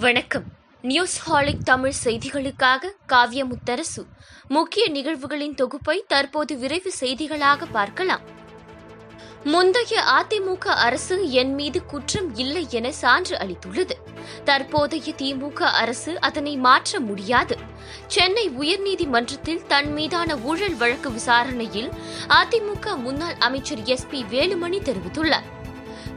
[0.00, 0.44] வணக்கம்.
[0.82, 4.06] நியூஸ் ஹாலிக் தமிழ் செய்திகளுக்காக காவிய முத்தரசு
[4.48, 8.20] முக்கிய நிகழ்வுகளின் தொகுப்பை தற்போது விரைவு செய்திகளாக பார்க்கலாம்.
[9.44, 13.90] முந்தைய அதிமுக அரசு என் மீது குற்றம் இல்லை என சான்று அளித்துள்ளது.
[14.44, 17.56] தற்போதைய திமுக அரசு அதனை மாற்ற முடியாது.
[18.06, 21.90] சென்னை உயர்நீதிமன்றத்தில் தன் மீதான ஊழல் வழக்கு விசாரணையில்
[22.28, 25.48] அதிமுக முன்னாள் அமைச்சர் எஸ் பி வேலுமணி தெரிவித்துள்ளார்.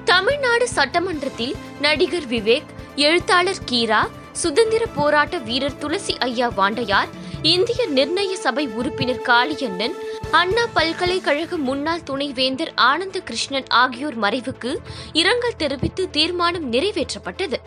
[0.05, 7.07] தமிழ்நாடு சட்டமன்றத்தில் நடிகர் விவேக் எழுத்தாளர் கீரா சுதந்திர போராட்ட வீரர் துளசி ஐயா வாண்டையார்
[7.41, 9.93] இந்திய நிர்ணய சபை உறுப்பினர் காளியண்ணன்
[10.31, 14.75] அண்ணா பல்கலைக்கழக முன்னாள் துணைவேந்தர் ஆனந்த கிருஷ்ணன் ஆகியோர் மறைவுக்கு
[15.13, 17.59] இரங்கல் தெரிவித்து தீர்மானம் நிறைவேற்றப்பட்டது.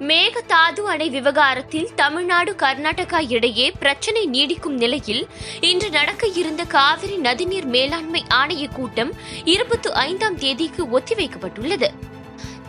[0.00, 5.26] மேகதாது அணை விவகாரத்தில் தமிழ்நாடு கர்நாடகா இடையே பிரச்சினை நீடிக்கும் நிலையில்
[5.60, 9.12] இன்று நடக்க இருந்த காவிரி நதிநீர் மேலாண்மை ஆணைய கூட்டம்
[9.44, 11.90] இருபத்தி ஐந்தாம் தேதிக்கு ஒத்திவைக்கப்பட்டுள்ளது.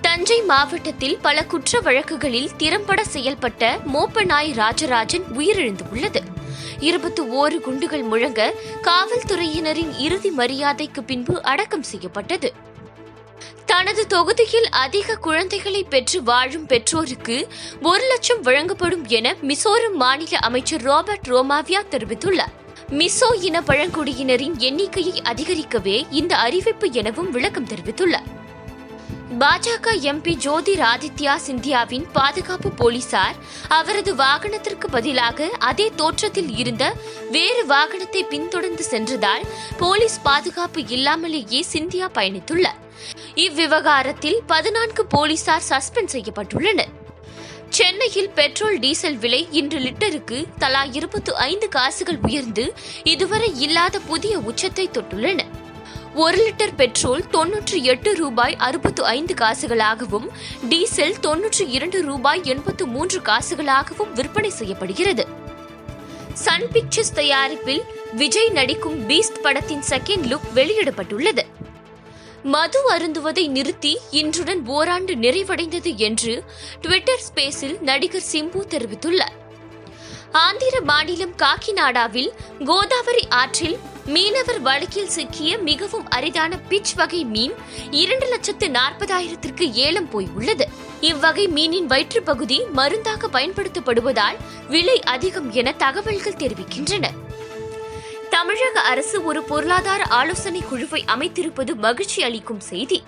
[0.09, 6.15] தஞ்சை மாவட்டத்தில் பல குற்ற வழக்குகளில் திறம்பட செயல்பட்ட மோப்பநாய் ராஜராஜன் உயிரிழந்துள்ளது.
[6.79, 12.53] இருபத்தி ஓரு குண்டுகள் முழங்க காவல்துறையினரின் இறுதி மரியாதைக்கு பின்பு அடக்கம் செய்யப்பட்டது.
[13.65, 17.47] தனது தொகுதியில் அதிக குழந்தைகளை பெற்று வாழும் பெற்றோருக்கு
[17.81, 22.55] ஒரு லட்சம் வழங்கப்படும் என மிசோரம் மாநில அமைச்சர் ராபர்ட் ரோமாவியா தெரிவித்துள்ளார்.
[22.89, 28.37] மிசோ இன பழங்குடியினரின் எண்ணிக்கையை அதிகரிக்கவே இந்த அறிவிப்பு எனவும் விளக்கம் தெரிவித்துள்ளார்.
[29.37, 33.35] பாஜக எம்பி ஜோதிராதித்யா சிந்தியாவின் பாதுகாப்பு போலீசார்
[33.67, 36.95] அவரது வாகனத்திற்கு பதிலாக அதே தோற்றத்தில் இருந்த
[37.31, 39.43] வேறு வாகனத்தை பின்தொடர்ந்து சென்றதால்
[39.77, 42.79] போலீஸ் பாதுகாப்பு இல்லாமலேயே சிந்தியா பயணித்துள்ளார்.
[43.35, 46.91] இவ்விவகாரத்தில் பதினான்கு போலீசார் சஸ்பெண்ட் செய்யப்பட்டுள்ளனர்.
[47.69, 54.89] சென்னையில் பெட்ரோல் டீசல் விலை இன்று லிட்டருக்கு தலா இருபத்து ஐந்து காசுகள் உயர்ந்து இதுவரை இல்லாத புதிய உச்சத்தை
[54.89, 55.43] தொட்டுள்ளன.
[56.15, 60.27] ஒரு லிட்டர் பெட்ரோல் தொன்னூற்றி எட்டு ரூபாய் அறுபத்து ஐந்து காசுகளாகவும்
[60.69, 65.27] டீசல் தொன்னூற்றி இரண்டு ரூபாய் எண்பத்து மூன்று காசுகளாகவும் விற்பனை செய்யப்படுகிறது.
[66.33, 71.41] சன் பிக்சர்ஸ் தயாரிப்பில் விஜய் நடிக்கும் பீஸ்ட் படத்தின் செகண்ட் லுக் வெளியிடப்பட்டுள்ளது.
[72.43, 76.43] மது அருந்துவதை நிறுத்தி இன்றுடன் ஓராண்டு நிறைவடைந்தது என்று
[76.81, 79.37] ட்விட்டர் ஸ்பேஸில் நடிகர் சிம்பு தெரிவித்துள்ளார்.
[80.31, 82.29] ஆந்திர மாநிலம் காக்கிநாடாவில்
[82.65, 87.53] கோதாவரி ஆற்றில் மீனவர் வழக்கில் சிக்கிய மிகவும் அரிதான பிச் வகை மீன்
[87.91, 90.67] இரண்டு லட்சத்து நாற்பதாயிரத்திற்கு ஏலம் போய் உள்ளது.
[91.01, 94.37] இவ்வகை மீனின் வயிற்றுப்பகுதி மருந்தாக பயன்படுத்தப்படுவதால்
[94.69, 97.05] விலை அதிகம் என தகவல்கள் தெரிவிக்கின்றன.
[98.29, 103.03] தமிழக அரசு ஒரு பொருளாதார ஆலோசனை குழுவை அமைத்திருப்பது மகிழ்ச்சி அளிக்கும் செய்தி.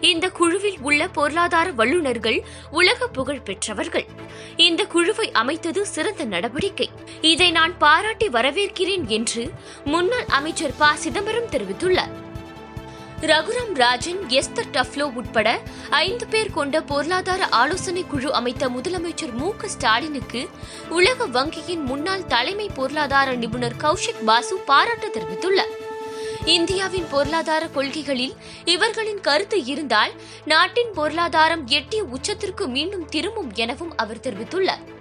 [0.00, 4.06] இந்த குழுவில் உள்ள பொருளாதார வல்லுநர்கள் உலக புகழ் பெற்றவர்கள்.
[4.56, 6.90] இந்த குழுவை அமைத்தது சிறந்த நடவடிக்கை.
[7.20, 9.52] இதை நான் பாராட்டி வரவேற்கிறேன் என்று
[9.84, 10.94] முன்னாள் அமைச்சர் ப.
[10.94, 12.24] சிதம்பரம் தெரிவித்துள்ளார்.
[13.20, 15.60] ரகுராம் ராஜன் எஸ்தர் டஃப்லோ உட்பட
[15.90, 19.56] ஐந்து பேர் கொண்ட பொருளாதார ஆலோசனை குழு அமைத்த முதலமைச்சர் மு.
[19.56, 19.68] க.
[19.68, 20.48] ஸ்டாலினுக்கு
[20.88, 25.85] உலக வங்கியின் முன்னாள் தலைமை பொருளாதார நிபுணர் கௌஷிக் பாசு பாராட்டு தெரிவித்துள்ளார்.
[26.44, 30.12] இந்தியாவின் பொருளாதார கொள்கைகளில் இவர்களின் கருத்து இருந்தால்
[30.44, 34.94] நாட்டின் பொருளாதாரம் எட்டிய உச்சத்திற்கு மீண்டும் திரும்பும் எனவும் அவர் தெரிவித்துள்ளார்.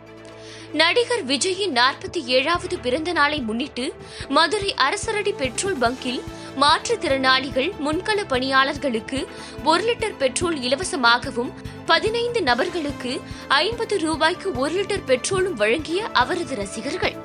[0.73, 3.93] நடிகர் விஜயின் நாற்பத்தி ஏழாவது பிறந்த நாளை முன்னிட்டு
[4.27, 6.21] மதுரை அரசரடி பெட்ரோல் பங்கில்
[6.59, 9.27] மாற்றுத்திறனாளிகள் முன்கள பணியாளர்களுக்கு
[9.63, 11.51] ஒரு லிட்டர் பெட்ரோல் இலவசமாகவும்
[11.85, 17.24] பதினைந்து நபர்களுக்கு ஐம்பது ரூபாய்க்கு ஒரு லிட்டர் பெட்ரோலும் வழங்கிய அவரது ரசிகர்கள்.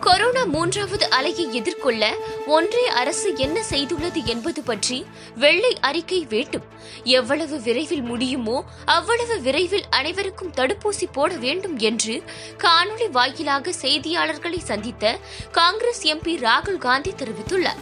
[0.00, 2.16] கொரோனா மூன்றாவது அலையை எதிர்கொள்ள
[2.46, 6.62] ஒன்றிய அரசு என்ன செய்துள்ளது என்பது பற்றி வெள்ளை அறிக்கை வேண்டும்.
[7.04, 12.22] எவ்வளவு விரைவில் முடியுமோ அவ்வளவு விரைவில் அனைவருக்கும் தடுப்பூசி போட வேண்டும் என்று
[12.58, 15.18] காணொலி வாயிலாக செய்தியாளர்களை சந்தித்த
[15.52, 17.80] காங்கிரஸ் எம்பி ராகுல் காந்தி தெரிவித்துள்ளார்.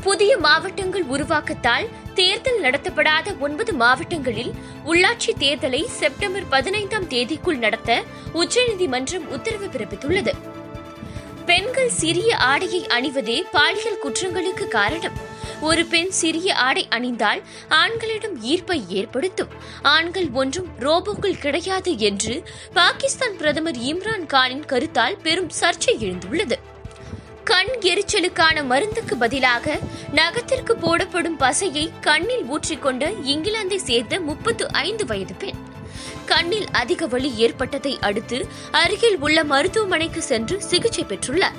[0.00, 4.52] புதிய மாவட்டங்கள் உருவாக்கத்தால் தேர்தல் நடத்தப்படாத ஒன்பது மாவட்டங்களில்
[4.84, 8.02] உள்ளாட்சி தேர்தலை செப்டம்பர் பதினைந்தாம் தேதிக்குள் நடத்த
[8.32, 10.34] உச்சநீதிமன்றம் உத்தரவு பிறப்பித்துள்ளது.
[11.48, 15.12] பெண்கள் சிறிய ஆடையை அணிவதே பாலியல் குற்றங்களுக்கு காரணம்.
[15.60, 19.48] ஒரு பெண் சிறிய ஆடை அணிந்தால் ஆண்களிடம் ஈர்ப்பை ஏற்படுத்தும்.
[19.82, 22.42] ஆண்கள் ஒன்றும் ரோபோக்கள் கிடையாது என்று
[22.72, 26.58] பாகிஸ்தான் பிரதமர் இம்ரான் கானின் கருத்தால் பெரும் சர்ச்சை எழுந்துள்ளது.
[27.44, 29.78] கண் எரிச்சலுக்கான மருந்துக்கு பதிலாக
[30.12, 35.66] நகத்திற்கு போடப்படும் பசையை கண்ணில் ஊற்றிக்கொண்ட இங்கிலாந்தை சேர்ந்த முப்பத்து ஐந்து வயது பெண்.
[36.28, 38.38] கண்ணில் அதிக வலி ஏற்பட்டதை அடுத்து
[38.70, 41.58] அருகில் உள்ள மருத்துவமனைக்கு சென்று சிகிச்சை பெற்றுள்ளார்.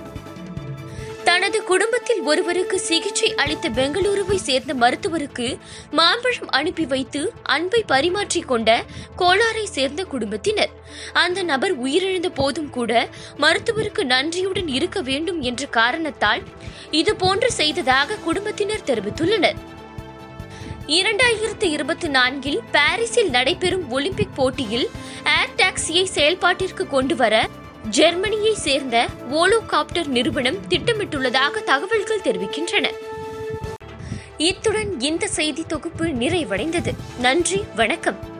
[1.23, 5.47] தனது குடும்பத்தில் ஒருவருக்கு சிகிச்சை அளித்த பெங்களூருவை சேர்ந்த மருத்துவருக்கு
[5.91, 8.69] மாம்பழம் அனுப்பி வைத்து அன்பை பரிமாற்றிக் கொண்ட
[9.17, 10.69] கோலாரை சேர்ந்த குடும்பத்தினர்.
[11.13, 16.43] அந்த நபர் உயிரிழந்த போதும் கூட மருத்துவருக்கு நன்றியுடன் இருக்க வேண்டும் என்ற காரணத்தால்
[16.91, 19.59] இதுபோன்று செய்ததாக குடும்பத்தினர் தெரிவித்துள்ளனர்.
[20.89, 24.89] இரண்டாயிரத்து இருபத்தி நான்கில் பாரிஸில் நடைபெறும் ஒலிம்பிக் போட்டியில்
[25.23, 27.47] ஏர் டாக்ஸியை செயல்பாட்டிற்கு கொண்டு வர
[27.89, 32.87] ஜெர்மனியை சேர்ந்த ஓலோகாப்டர் நிறுவனம் திட்டமிட்டுள்ளதாக தகவல்கள் தெரிவிக்கின்றன.
[34.37, 36.93] இத்துடன் இந்த செய்தி தொகுப்பு நிறைவடைந்தது.
[37.19, 38.38] நன்றி வணக்கம்.